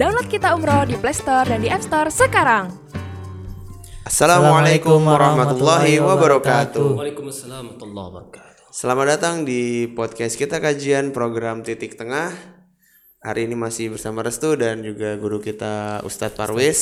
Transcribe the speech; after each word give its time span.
Download 0.00 0.32
Kita 0.32 0.56
Umroh 0.56 0.88
di 0.88 0.96
Play 0.96 1.12
Store 1.12 1.44
dan 1.44 1.60
di 1.60 1.68
App 1.68 1.84
Store 1.84 2.08
sekarang. 2.08 2.72
Assalamualaikum 4.08 4.96
warahmatullahi 4.96 6.00
wabarakatuh. 6.00 6.96
Waalaikumsalam 6.96 7.76
warahmatullahi 7.76 8.08
wabarakatuh. 8.08 8.72
Selamat 8.72 9.06
datang 9.12 9.44
di 9.44 9.92
podcast 9.92 10.40
kita 10.40 10.56
kajian 10.56 11.12
program 11.12 11.60
Titik 11.60 12.00
Tengah. 12.00 12.32
Hari 13.20 13.44
ini 13.44 13.52
masih 13.52 13.92
bersama 13.92 14.24
Restu 14.24 14.56
dan 14.56 14.80
juga 14.80 15.20
guru 15.20 15.36
kita 15.36 16.00
Ustadz 16.00 16.32
Parwis. 16.32 16.80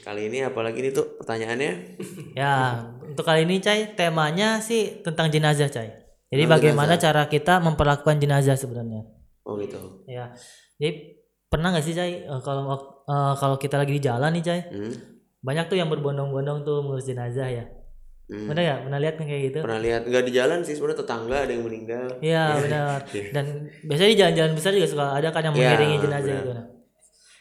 Kali 0.00 0.32
ini 0.32 0.48
apalagi 0.48 0.80
nih 0.80 0.96
tuh 0.96 1.20
pertanyaannya? 1.20 1.72
Ya, 2.40 2.88
untuk 3.04 3.28
kali 3.28 3.44
ini 3.44 3.60
Cai, 3.60 3.92
temanya 3.92 4.64
sih 4.64 5.04
tentang 5.04 5.28
jenazah 5.28 5.68
Cai. 5.68 5.92
Jadi 6.32 6.48
Tentang 6.48 6.56
bagaimana 6.56 6.96
cara 6.96 7.28
kita 7.28 7.60
memperlakukan 7.60 8.16
jenazah 8.16 8.56
sebenarnya. 8.56 9.04
Oh 9.44 9.60
gitu. 9.60 10.08
Ya, 10.08 10.32
jadi 10.80 11.20
pernah 11.52 11.68
nggak 11.68 11.84
sih 11.84 11.92
Cai 11.92 12.24
eh, 12.24 12.40
kalau 12.40 12.72
eh, 13.04 13.34
kalau 13.36 13.56
kita 13.56 13.76
lagi 13.76 13.92
di 13.92 14.02
jalan 14.02 14.32
nih 14.32 14.42
Cai, 14.42 14.60
Hmm. 14.66 14.94
banyak 15.38 15.68
tuh 15.68 15.76
yang 15.76 15.86
berbondong-bondong 15.86 16.64
tuh 16.64 16.80
mengurus 16.80 17.04
jenazah 17.04 17.46
ya. 17.46 17.64
Hmm. 18.26 18.48
Pernah 18.48 18.62
nggak? 18.64 18.78
Pernah 18.82 18.98
lihat 18.98 19.14
kayak 19.20 19.42
gitu? 19.44 19.58
Pernah 19.60 19.80
lihat 19.80 20.02
nggak 20.06 20.24
di 20.24 20.32
jalan 20.32 20.58
sih 20.62 20.72
sebenarnya 20.72 20.98
tetangga 20.98 21.36
ada 21.36 21.52
yang 21.52 21.62
meninggal. 21.62 22.06
Iya 22.18 22.44
benar. 22.64 22.98
Dan 23.36 23.44
biasanya 23.84 24.08
di 24.08 24.18
jalan-jalan 24.18 24.52
besar 24.56 24.70
juga 24.72 24.88
suka 24.88 25.06
ada 25.12 25.28
kan 25.28 25.42
yang 25.44 25.54
Iya, 25.54 25.60
mengiringi 25.68 25.96
jenazah 26.00 26.24
benar. 26.24 26.40
gitu. 26.40 26.52
Nah. 26.54 26.66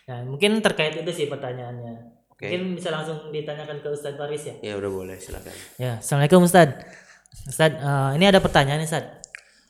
Ya, 0.01 0.15
mungkin 0.27 0.51
terkait 0.59 0.93
itu 0.93 1.11
sih 1.13 1.25
pertanyaannya. 1.25 1.93
Oke. 2.27 2.43
Mungkin 2.43 2.61
bisa 2.75 2.89
langsung 2.89 3.31
ditanyakan 3.31 3.79
ke 3.79 3.87
Ustadz 3.87 4.17
Faris 4.17 4.43
ya. 4.43 4.55
Ya 4.59 4.73
udah 4.75 4.91
boleh 4.91 5.15
silakan. 5.15 5.53
Ya, 5.77 6.01
assalamualaikum 6.01 6.43
Ustad. 6.43 6.83
Ustad, 7.47 7.71
eh, 7.73 8.09
ini 8.17 8.25
ada 8.25 8.43
pertanyaan 8.43 8.81
nih 8.81 8.89
Ustad. 8.89 9.05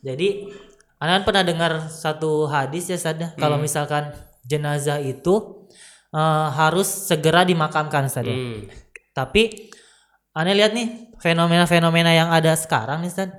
Jadi, 0.02 0.50
Anda 0.98 1.20
kan 1.20 1.24
pernah 1.24 1.44
dengar 1.44 1.72
satu 1.86 2.48
hadis 2.48 2.88
ya 2.88 2.96
Ustad, 2.96 3.18
ya, 3.18 3.30
kalau 3.36 3.60
misalkan 3.60 4.10
jenazah 4.44 5.00
itu 5.00 5.68
eh, 6.12 6.48
harus 6.52 6.88
segera 7.08 7.48
dimakamkan 7.48 8.06
Ustad. 8.06 8.28
ya. 8.28 8.36
Hmm. 8.36 8.68
Tapi, 9.12 9.72
Anda 10.32 10.52
lihat 10.56 10.72
nih 10.72 11.16
fenomena-fenomena 11.20 12.12
yang 12.12 12.28
ada 12.32 12.52
sekarang 12.56 13.04
nih 13.04 13.12
Ustad. 13.12 13.30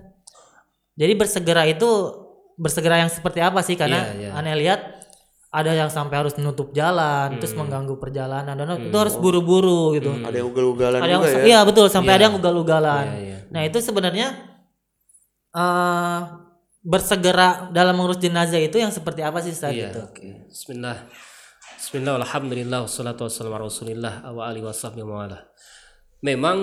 Jadi 0.97 1.13
bersegera 1.17 1.65
itu 1.65 1.89
bersegera 2.57 3.01
yang 3.01 3.09
seperti 3.09 3.41
apa 3.41 3.61
sih? 3.65 3.77
Karena 3.77 4.13
Iya, 4.13 4.29
iya. 4.29 4.31
Anda 4.37 4.53
lihat 4.57 4.81
ada 5.53 5.69
yang 5.77 5.93
sampai 5.93 6.17
harus 6.17 6.33
menutup 6.41 6.73
jalan, 6.73 7.37
terus 7.37 7.53
mengganggu 7.53 8.01
perjalanan, 8.01 8.57
dan 8.57 8.89
itu 8.89 8.97
harus 8.97 9.21
buru-buru 9.21 9.93
gitu 9.93 10.09
Ada 10.25 10.41
yang 10.41 10.49
ugal-ugalan 10.49 10.97
ada 10.97 11.13
yang 11.13 11.21
juga 11.21 11.29
ya? 11.29 11.45
iya 11.45 11.59
betul 11.69 11.93
sampai 11.93 12.13
ada 12.17 12.25
yang 12.33 12.37
ugal-ugalan 12.41 13.05
Iya, 13.05 13.21
iya. 13.21 13.39
nah 13.53 13.61
itu 13.61 13.77
sebenarnya 13.85 14.33
eh 15.53 16.19
bersegera 16.83 17.71
dalam 17.71 17.95
mengurus 17.95 18.19
jenazah 18.19 18.59
itu 18.59 18.77
yang 18.83 18.91
seperti 18.91 19.23
apa 19.23 19.39
sih 19.39 19.55
Ustaz 19.55 19.71
Iya, 19.71 19.95
itu 19.95 20.01
oke. 20.03 20.29
Bismillah. 20.51 20.99
Bismillah, 21.79 22.15
alhamdulillah, 22.23 22.87
wassalatu 22.87 23.27
wassalamu 23.27 23.59
ala 23.59 23.67
rasulillah 23.67 24.15
wa 24.31 24.43
alihi. 24.47 24.67
Memang 26.23 26.59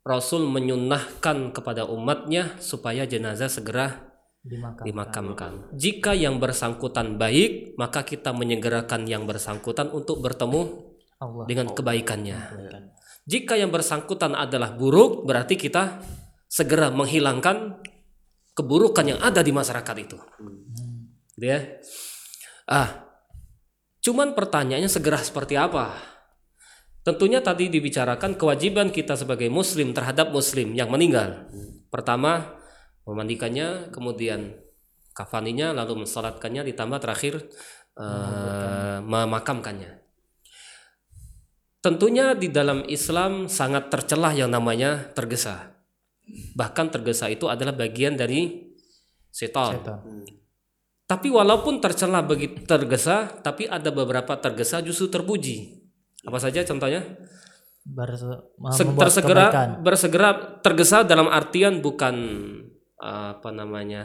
Rasul 0.00 0.48
menyunahkan 0.48 1.52
kepada 1.52 1.84
umatnya 1.84 2.56
supaya 2.56 3.04
jenazah 3.04 3.52
segera 3.52 4.10
dimakamkan 4.40 4.84
dimakamkan. 4.88 5.52
Jika 5.76 6.16
yang 6.16 6.40
bersangkutan 6.40 7.20
baik, 7.20 7.76
maka 7.76 8.08
kita 8.08 8.32
menyegerakan 8.32 9.04
yang 9.04 9.28
bersangkutan 9.28 9.92
untuk 9.92 10.24
bertemu 10.24 10.88
Allah 11.20 11.44
dengan 11.44 11.68
kebaikannya. 11.76 12.38
Jika 13.28 13.60
yang 13.60 13.68
bersangkutan 13.68 14.32
adalah 14.32 14.72
buruk, 14.72 15.28
berarti 15.28 15.60
kita 15.60 16.00
segera 16.48 16.88
menghilangkan 16.88 17.84
keburukan 18.54 19.06
yang 19.16 19.20
ada 19.22 19.40
di 19.40 19.52
masyarakat 19.54 19.96
itu. 20.00 20.18
Gitu 21.36 21.46
ya. 21.46 21.60
Ah, 22.70 23.08
cuman 24.04 24.36
pertanyaannya 24.36 24.90
segera 24.90 25.18
seperti 25.18 25.58
apa? 25.58 25.96
Tentunya 27.00 27.40
tadi 27.40 27.72
dibicarakan 27.72 28.36
kewajiban 28.36 28.92
kita 28.92 29.16
sebagai 29.16 29.48
muslim 29.48 29.96
terhadap 29.96 30.30
muslim 30.30 30.76
yang 30.76 30.92
meninggal. 30.92 31.48
Pertama, 31.88 32.60
memandikannya, 33.08 33.88
kemudian 33.88 34.60
kafaninya, 35.16 35.72
lalu 35.72 36.04
mensalatkannya, 36.04 36.62
ditambah 36.70 37.00
terakhir 37.00 37.48
eh, 37.96 38.98
memakamkannya. 39.00 40.00
Tentunya 41.80 42.36
di 42.36 42.52
dalam 42.52 42.84
Islam 42.84 43.48
sangat 43.48 43.88
tercelah 43.88 44.36
yang 44.36 44.52
namanya 44.52 45.08
tergesa. 45.16 45.79
Bahkan 46.54 46.86
tergesa 46.92 47.30
itu 47.30 47.46
adalah 47.46 47.74
bagian 47.74 48.14
dari 48.18 48.70
setan. 49.30 49.78
Setan. 49.80 49.98
Tapi 51.06 51.26
walaupun 51.26 51.82
tercela 51.82 52.22
begitu 52.22 52.62
tergesa, 52.66 53.26
tapi 53.42 53.66
ada 53.66 53.90
beberapa 53.90 54.38
tergesa 54.38 54.78
justru 54.78 55.10
terpuji. 55.10 55.82
Apa 56.22 56.38
saja 56.38 56.62
contohnya? 56.62 57.02
Berse- 57.82 58.54
tersegera, 58.94 59.50
kebaikan. 59.50 59.68
bersegera, 59.82 60.30
tergesa 60.62 61.02
dalam 61.02 61.26
artian 61.26 61.82
bukan 61.82 62.14
apa 63.00 63.48
namanya 63.50 64.04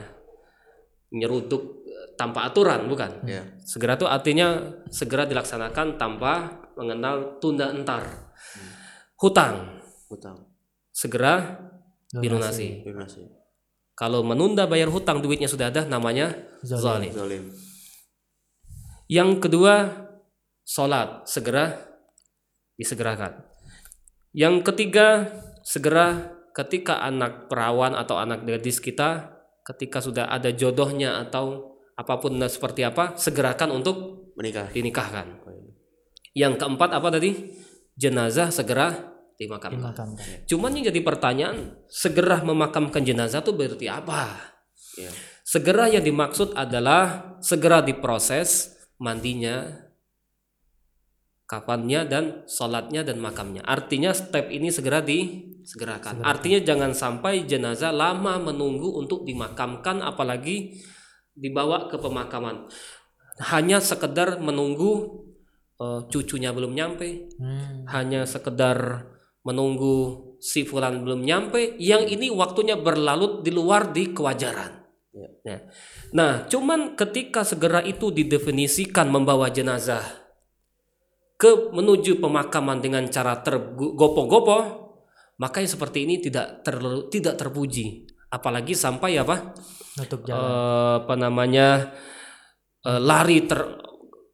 nyeruduk 1.11 1.85
tanpa 2.15 2.47
aturan, 2.47 2.87
bukan? 2.87 3.21
Ya. 3.27 3.43
Segera 3.67 3.99
itu 3.99 4.07
artinya 4.07 4.63
segera 4.87 5.27
dilaksanakan 5.27 5.99
tanpa 5.99 6.63
mengenal 6.79 7.37
tunda 7.43 7.69
entar. 7.69 8.33
Hutang 9.15 9.79
Hutang. 10.11 10.43
segera 10.91 11.59
dilunasi. 12.13 12.85
Kalau 13.95 14.27
menunda 14.27 14.67
bayar 14.67 14.91
hutang 14.91 15.23
duitnya 15.23 15.47
sudah 15.47 15.71
ada 15.71 15.87
namanya 15.87 16.35
zalim. 16.61 17.15
Zalim. 17.15 17.43
Yang 19.07 19.47
kedua 19.47 19.73
salat 20.67 21.23
segera 21.29 21.79
disegerakan. 22.75 23.45
Yang 24.35 24.67
ketiga 24.67 25.31
segera 25.63 26.35
ketika 26.51 26.99
anak 26.99 27.47
perawan 27.47 27.95
atau 27.95 28.19
anak 28.19 28.43
gadis 28.43 28.83
kita 28.83 29.31
ketika 29.63 30.03
sudah 30.03 30.27
ada 30.27 30.51
jodohnya 30.51 31.23
atau 31.23 31.77
apa 31.95 32.19
pun 32.19 32.35
seperti 32.43 32.83
apa 32.83 33.15
segerakan 33.15 33.71
untuk 33.79 34.27
Menikah. 34.35 34.67
dinikahkan. 34.75 35.39
Yang 36.35 36.59
keempat 36.59 36.89
apa 36.91 37.07
tadi? 37.15 37.31
Jenazah 37.95 38.51
segera 38.51 39.14
dimakamkan. 39.35 39.93
dimakamkan 39.93 40.47
Cuman 40.47 40.71
yang 40.75 40.91
jadi 40.91 41.01
pertanyaan, 41.03 41.57
segera 41.91 42.39
memakamkan 42.43 43.03
jenazah 43.03 43.43
itu 43.43 43.51
berarti 43.51 43.87
apa? 43.91 44.55
Ya. 44.95 45.11
Segera 45.43 45.91
yang 45.91 46.01
dimaksud 46.01 46.55
adalah 46.55 47.35
segera 47.43 47.83
diproses 47.83 48.73
mandinya, 48.97 49.85
kafannya 51.45 52.07
dan 52.09 52.23
sholatnya 52.49 53.05
dan 53.05 53.21
makamnya. 53.21 53.61
Artinya 53.61 54.15
step 54.15 54.49
ini 54.49 54.73
segera 54.73 55.05
disegerakan. 55.05 56.25
Artinya 56.25 56.59
jangan 56.65 56.91
sampai 56.97 57.45
jenazah 57.45 57.93
lama 57.93 58.41
menunggu 58.41 58.97
untuk 58.97 59.27
dimakamkan, 59.27 60.01
apalagi 60.01 60.81
dibawa 61.35 61.91
ke 61.91 61.99
pemakaman. 62.01 62.65
Hanya 63.51 63.83
sekedar 63.83 64.39
menunggu 64.39 65.21
eh, 65.75 66.01
cucunya 66.07 66.55
belum 66.55 66.71
nyampe, 66.71 67.35
Hmm. 67.35 67.83
hanya 67.91 68.23
sekedar 68.23 69.11
menunggu 69.45 70.35
si 70.41 70.65
fulan 70.65 71.05
belum 71.05 71.21
nyampe 71.21 71.77
yang 71.77 72.03
ini 72.09 72.33
waktunya 72.33 72.75
berlalut 72.75 73.45
di 73.45 73.53
luar 73.53 73.93
di 73.93 74.11
kewajaran. 74.11 74.83
Ya. 75.45 75.63
nah 76.11 76.43
cuman 76.43 76.99
ketika 76.99 77.47
segera 77.47 77.79
itu 77.79 78.11
didefinisikan 78.11 79.07
membawa 79.07 79.47
jenazah 79.47 80.03
ke 81.39 81.71
menuju 81.71 82.19
pemakaman 82.19 82.83
dengan 82.83 83.07
cara 83.07 83.39
tergopoh-gopoh 83.39 84.85
maka 85.35 85.59
yang 85.59 85.71
seperti 85.71 86.07
ini 86.07 86.23
tidak 86.23 86.63
terlalu 86.63 87.11
tidak 87.11 87.35
terpuji. 87.35 88.07
Apalagi 88.31 88.75
sampai 88.75 89.19
apa? 89.19 89.55
Nutup 89.99 90.23
jalan. 90.27 90.39
Eh, 90.39 90.93
apa 91.03 91.13
namanya? 91.15 91.67
Eh, 92.83 92.99
lari 92.99 93.43
ter 93.43 93.59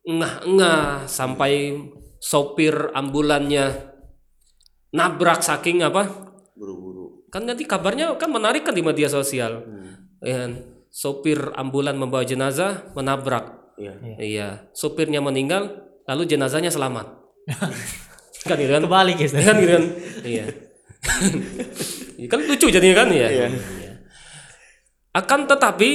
engah-engah 0.06 1.06
sampai 1.06 1.78
sopir 2.22 2.94
ambulannya 2.94 3.92
nabrak 4.92 5.42
saking 5.44 5.84
apa? 5.84 6.08
Buru-buru. 6.56 7.26
kan 7.32 7.48
nanti 7.48 7.64
kabarnya 7.64 8.20
kan 8.20 8.28
menarik 8.28 8.68
kan 8.68 8.76
di 8.76 8.84
media 8.84 9.08
sosial. 9.08 9.64
Ya, 10.22 10.52
sopir 10.92 11.56
ambulan 11.56 11.96
membawa 11.96 12.28
jenazah 12.28 12.92
menabrak. 12.94 13.74
Iya. 13.80 13.94
iya. 14.20 14.48
Sopirnya 14.76 15.24
meninggal 15.24 15.90
lalu 16.06 16.28
jenazahnya 16.28 16.70
selamat. 16.70 17.08
Kan 18.42 18.58
gitu 18.58 18.74
kan 18.74 18.82
kebalik 18.82 19.22
ya 19.22 19.30
kan 19.38 19.54
gitu 19.62 19.70
kan 19.78 19.86
iya. 20.26 20.46
Kan 22.32 22.42
lucu 22.42 22.74
jadinya 22.74 23.06
kan 23.06 23.14
ya? 23.14 23.30
Iya. 23.30 23.48
Iya. 23.54 23.92
akan 25.14 25.46
tetapi 25.46 25.90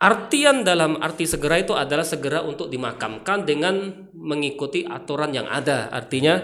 artian 0.00 0.64
dalam 0.64 0.96
arti 1.04 1.28
segera 1.28 1.60
itu 1.60 1.76
adalah 1.76 2.08
segera 2.08 2.40
untuk 2.40 2.72
dimakamkan 2.72 3.44
dengan 3.44 4.08
mengikuti 4.16 4.88
aturan 4.88 5.36
yang 5.36 5.44
ada. 5.52 5.92
Artinya 5.92 6.40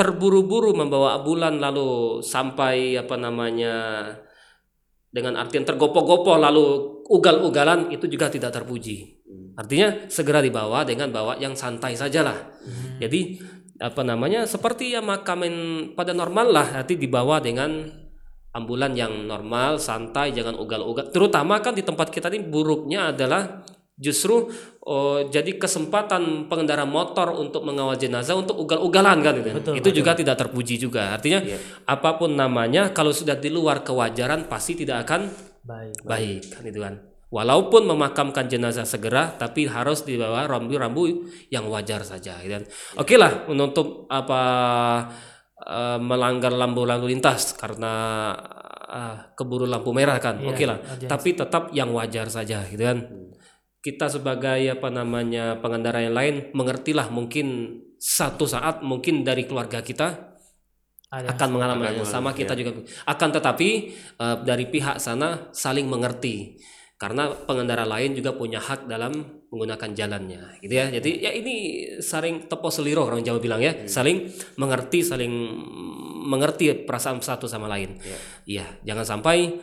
terburu-buru 0.00 0.72
membawa 0.72 1.20
ambulan 1.20 1.60
lalu 1.60 2.24
sampai 2.24 2.96
apa 2.96 3.20
namanya 3.20 4.08
dengan 5.12 5.36
artian 5.36 5.68
tergopoh-gopoh 5.68 6.40
lalu 6.40 6.64
ugal-ugalan 7.12 7.92
itu 7.92 8.08
juga 8.08 8.32
tidak 8.32 8.56
terpuji. 8.56 9.20
Artinya 9.60 10.08
segera 10.08 10.40
dibawa 10.40 10.88
dengan 10.88 11.12
bawa 11.12 11.36
yang 11.36 11.52
santai 11.52 12.00
sajalah. 12.00 12.56
Jadi 12.96 13.44
apa 13.76 14.00
namanya 14.00 14.48
seperti 14.48 14.96
ya 14.96 15.04
makamin 15.04 15.52
pada 15.92 16.16
normal 16.16 16.48
lah, 16.48 16.80
nanti 16.80 16.96
dibawa 16.96 17.36
dengan 17.44 17.84
ambulan 18.56 18.96
yang 18.96 19.28
normal, 19.28 19.76
santai, 19.76 20.32
jangan 20.32 20.56
ugal-ugal. 20.56 21.12
Terutama 21.12 21.60
kan 21.60 21.76
di 21.76 21.84
tempat 21.84 22.08
kita 22.08 22.32
ini 22.32 22.48
buruknya 22.48 23.12
adalah 23.12 23.68
justru 24.00 24.48
oh, 24.88 25.28
jadi 25.28 25.60
kesempatan 25.60 26.48
pengendara 26.48 26.88
motor 26.88 27.36
untuk 27.36 27.68
mengawal 27.68 28.00
jenazah 28.00 28.32
untuk 28.32 28.56
ugal-ugalan 28.56 29.20
kan 29.20 29.36
gitu. 29.36 29.76
itu 29.76 29.88
juga 30.02 30.16
tidak 30.16 30.40
terpuji 30.40 30.80
juga. 30.80 31.12
Artinya 31.12 31.44
apa 31.84 32.16
pun 32.16 32.32
namanya 32.32 32.90
kalau 32.96 33.12
sudah 33.12 33.36
di 33.36 33.52
luar 33.52 33.84
kewajaran 33.84 34.48
pasti 34.48 34.74
tidak 34.80 35.04
akan 35.06 35.28
Baik. 35.60 36.00
baik 36.02 36.42
kan 36.48 36.64
itu 36.64 36.80
kan. 36.80 36.94
Walaupun 37.30 37.86
memakamkan 37.86 38.50
jenazah 38.50 38.82
segera 38.82 39.30
tapi 39.38 39.70
harus 39.70 40.02
dibawa 40.02 40.50
rambu-rambu 40.50 41.30
yang 41.52 41.70
wajar 41.70 42.02
saja 42.02 42.40
gitu 42.42 42.58
kan. 42.58 42.64
Oke 42.98 43.14
lah 43.14 43.46
menutup 43.46 44.10
apa 44.10 44.42
eh, 45.62 45.98
melanggar 46.02 46.50
lampu 46.50 46.82
lalu 46.82 47.14
lintas 47.14 47.54
karena 47.54 47.92
ah, 48.90 49.30
keburu 49.38 49.68
lampu 49.68 49.94
merah 49.94 50.18
kan. 50.18 50.42
Oke 50.42 50.66
lah. 50.66 50.82
Tapi 51.06 51.38
tetap 51.38 51.70
yang 51.70 51.94
wajar 51.94 52.26
saja 52.26 52.66
gitu 52.66 52.82
kan. 52.82 52.98
Kita 53.80 54.12
sebagai 54.12 54.60
apa 54.68 54.92
namanya 54.92 55.56
pengendara 55.56 56.04
yang 56.04 56.12
lain 56.12 56.34
mengertilah 56.52 57.08
mungkin 57.08 57.80
satu 57.96 58.44
saat 58.44 58.80
mungkin 58.84 59.24
dari 59.24 59.44
keluarga 59.48 59.80
kita 59.80 60.36
Ada. 61.08 61.36
akan 61.36 61.48
mengalami 61.52 61.88
hal 61.88 62.00
yang 62.00 62.08
sama 62.08 62.32
kita 62.32 62.56
juga 62.56 62.80
akan 63.08 63.28
tetapi 63.32 63.68
eh, 64.20 64.36
dari 64.44 64.64
pihak 64.68 65.00
sana 65.00 65.48
saling 65.52 65.88
mengerti. 65.88 66.60
Karena 67.00 67.32
pengendara 67.32 67.88
lain 67.88 68.12
juga 68.12 68.36
punya 68.36 68.60
hak 68.60 68.84
dalam 68.84 69.40
menggunakan 69.48 69.96
jalannya 69.96 70.60
gitu 70.60 70.74
ya. 70.76 70.92
Jadi 70.92 71.10
ya 71.24 71.32
ini 71.32 71.56
saling 72.04 72.44
tepo 72.44 72.68
seliro 72.68 73.08
orang 73.08 73.24
Jawa 73.24 73.40
bilang 73.40 73.64
ya. 73.64 73.88
Saling 73.88 74.28
mengerti 74.60 75.00
saling 75.00 75.32
mengerti 76.28 76.84
perasaan 76.84 77.24
satu 77.24 77.48
sama 77.48 77.72
lain. 77.72 77.96
Iya 78.44 78.68
jangan 78.84 79.04
sampai 79.16 79.56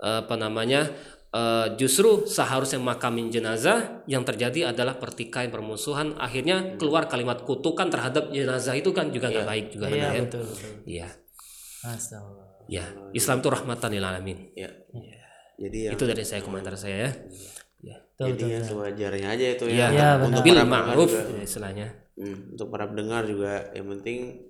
eh, 0.00 0.20
apa 0.24 0.34
namanya 0.40 0.88
eh, 1.28 1.66
justru 1.76 2.24
seharusnya 2.24 2.80
makamin 2.80 3.28
jenazah 3.28 4.04
yang 4.08 4.24
terjadi 4.24 4.72
adalah 4.72 4.96
pertikaian 4.96 5.52
permusuhan 5.52 6.16
akhirnya 6.16 6.76
keluar 6.80 7.04
kalimat 7.06 7.44
kutukan 7.44 7.88
terhadap 7.92 8.32
jenazah 8.32 8.72
itu 8.76 8.90
kan 8.96 9.12
juga 9.12 9.28
nggak 9.28 9.46
baik 9.48 9.66
juga 9.72 9.86
Iya 9.92 10.08
ya 10.08 10.22
betul 10.24 10.42
betul. 10.44 10.70
iya 10.88 11.08
Astagfirullah. 11.78 12.46
Ya, 12.68 12.84
Islam 13.16 13.40
itu 13.40 13.48
rahmatan 13.48 13.88
lil 13.96 14.04
alamin. 14.04 14.38
Ya. 14.52 14.68
Jadi 15.56 15.78
yang 15.88 15.94
Itu 15.96 16.04
dari 16.04 16.20
saya 16.20 16.44
komentar 16.44 16.76
saya 16.76 17.08
ya. 17.08 17.10
Ya. 17.80 17.96
Betul, 17.96 18.34
jadi 18.36 18.44
yang 18.60 18.64
sewajarnya 18.66 19.28
aja 19.32 19.46
itu 19.56 19.64
Iya, 19.72 19.86
ya. 19.88 19.88
Iya, 19.88 20.08
untuk 20.20 20.42
bil 20.44 20.58
para 20.58 20.68
ma'ruf 20.68 21.08
ya, 21.08 21.24
istilahnya. 21.40 21.86
Hmm, 22.18 22.52
untuk 22.52 22.68
para 22.68 22.84
pendengar 22.90 23.24
juga 23.24 23.72
yang 23.72 23.88
penting 23.94 24.42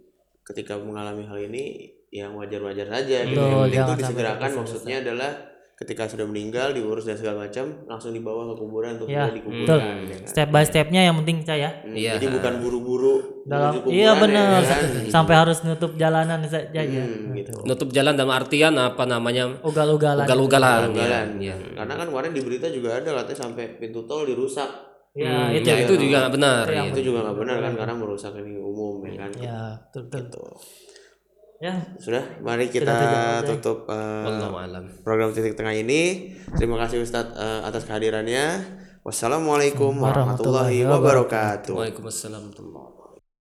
ketika 0.43 0.81
mengalami 0.81 1.29
hal 1.31 1.39
ini 1.47 1.95
yang 2.11 2.33
wajar-wajar 2.35 2.89
saja 2.91 3.29
gitu. 3.29 3.39
Betul, 3.39 3.69
Yang 3.71 3.71
penting 3.71 3.85
itu 3.85 4.03
disegerakan 4.03 4.51
maksudnya 4.57 4.97
adalah 5.05 5.31
ketika 5.79 6.05
sudah 6.05 6.27
meninggal 6.27 6.75
diurus 6.75 7.07
dan 7.07 7.15
segala 7.15 7.47
macam 7.47 7.87
langsung 7.87 8.11
dibawa 8.11 8.51
ke 8.51 8.55
kuburan 8.57 8.99
untuk 8.99 9.07
Ya, 9.07 9.25
sudah 9.25 9.31
betul. 9.31 9.39
dikuburkan 9.79 9.95
ya 10.03 10.17
kan. 10.17 10.27
Step 10.27 10.49
by 10.49 10.65
stepnya 10.65 11.01
yang 11.03 11.17
penting 11.17 11.39
saya 11.41 11.71
Hmm, 11.79 11.95
Iya. 11.95 12.19
Jadi 12.19 12.27
bukan 12.29 12.53
buru-buru 12.59 13.15
dalam 13.45 13.71
menuju 13.71 13.79
kuburan, 13.81 13.95
iya 13.95 14.05
ya 14.05 14.13
benar 14.19 14.47
kan? 14.61 14.83
sampai 15.07 15.35
harus 15.37 15.59
nutup 15.63 15.93
jalanan 15.95 16.41
saja 16.45 16.67
ya. 16.75 16.83
Hmm, 16.83 17.31
gitu. 17.33 17.53
Nutup 17.63 17.89
jalan 17.89 18.13
dalam 18.13 18.33
artian 18.33 18.75
apa 18.75 19.05
namanya? 19.05 19.55
Ugal-ugalan. 19.61 20.27
Ugal-ugalan. 20.27 20.91
Ya, 20.91 20.99
Jalan. 20.99 21.27
ya. 21.39 21.55
Karena 21.77 21.95
kan 21.95 22.07
kemarin 22.07 22.31
di 22.33 22.43
berita 22.43 22.67
juga 22.69 22.89
ada 22.95 23.11
katanya 23.17 23.39
sampai 23.39 23.65
pintu 23.77 24.03
tol 24.03 24.23
dirusak. 24.25 24.67
Ya, 25.15 25.31
Hmm, 25.47 25.51
itu 25.53 25.63
ya, 25.65 25.75
ya. 25.75 25.83
itu 25.85 25.95
juga 25.97 26.17
nggak 26.21 26.35
benar. 26.35 26.63
Itu 26.63 26.75
yang 26.75 26.85
ya. 26.85 26.93
Itu 26.93 27.01
juga 27.05 27.19
nggak 27.23 27.37
benar 27.39 27.57
kan 27.61 27.73
karena 27.77 27.95
merusak 27.97 28.33
ini 28.37 28.55
umum 28.57 28.95
ya 29.01 29.15
kan. 29.17 29.31
Ya, 29.37 29.61
betul 29.89 30.03
betul. 30.09 30.51
Ya, 31.59 31.75
Sudah, 31.99 32.23
mari 32.39 32.71
kita 32.71 33.43
tutup 33.43 33.91
eh, 33.91 33.97
Wallahu 33.99 34.63
alam. 34.63 34.87
program 35.03 35.35
titik 35.35 35.59
tengah 35.59 35.75
ini. 35.75 36.31
Terima 36.55 36.79
kasih 36.79 37.03
Ustadz 37.03 37.35
eh, 37.35 37.61
atas 37.67 37.83
kehadirannya. 37.83 38.63
Wassalamualaikum 39.03 39.91
warahmatullahi 39.99 40.87
wabarakatuh. 40.87 41.75
Waalaikumsalam 41.75 42.55
warahmatullahi 42.55 42.98